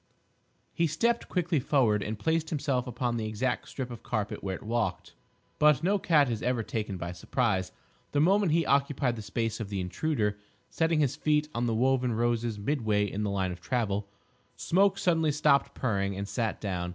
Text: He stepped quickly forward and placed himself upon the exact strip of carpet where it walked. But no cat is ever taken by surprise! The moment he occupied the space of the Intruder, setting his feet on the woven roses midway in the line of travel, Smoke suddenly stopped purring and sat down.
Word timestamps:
He 0.73 0.87
stepped 0.87 1.29
quickly 1.29 1.59
forward 1.59 2.01
and 2.01 2.17
placed 2.17 2.49
himself 2.49 2.87
upon 2.87 3.17
the 3.17 3.27
exact 3.27 3.67
strip 3.69 3.91
of 3.91 4.01
carpet 4.01 4.43
where 4.43 4.55
it 4.55 4.63
walked. 4.63 5.13
But 5.59 5.83
no 5.83 5.99
cat 5.99 6.27
is 6.27 6.41
ever 6.41 6.63
taken 6.63 6.97
by 6.97 7.11
surprise! 7.11 7.71
The 8.11 8.19
moment 8.19 8.51
he 8.51 8.65
occupied 8.65 9.15
the 9.15 9.21
space 9.21 9.59
of 9.59 9.69
the 9.69 9.79
Intruder, 9.79 10.39
setting 10.71 11.01
his 11.01 11.15
feet 11.15 11.49
on 11.53 11.67
the 11.67 11.75
woven 11.75 12.13
roses 12.13 12.57
midway 12.57 13.05
in 13.11 13.21
the 13.21 13.29
line 13.29 13.51
of 13.51 13.61
travel, 13.61 14.09
Smoke 14.55 14.97
suddenly 14.97 15.31
stopped 15.31 15.75
purring 15.75 16.15
and 16.15 16.27
sat 16.27 16.59
down. 16.59 16.89